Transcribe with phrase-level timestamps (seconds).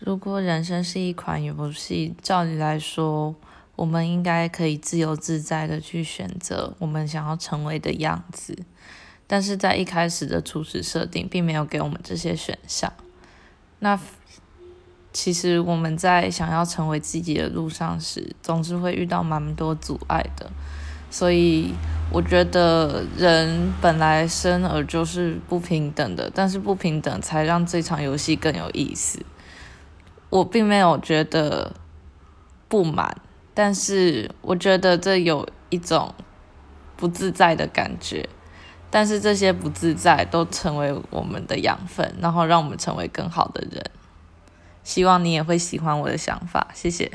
[0.00, 3.34] 如果人生是一款游戏，照理来说，
[3.76, 8.56] 我们应该可以自由自在的去选择我们想要成为的样子。
[9.26, 12.90] 但是在一开始的初始设定，并没有给我们这些选项。
[13.80, 14.00] 那
[15.12, 20.50] 其实我们在想要成为自己的路上时，总是会遇到蛮多阻碍的。
[21.10, 21.74] 所以
[22.10, 29.18] 我觉得人本来生而就是不平等的，但是不平等才让这场游戏更有意思。
[30.30, 31.72] 我并没有觉得
[32.68, 33.14] 不满，
[33.52, 36.14] 但是我觉得这有一种
[36.96, 38.28] 不自在的感觉。
[38.92, 43.84] 但是这些不自在都成为我们的养分，然后让我们成为更好的人。
[44.82, 47.12] 希望你也会喜欢我的想法，谢谢。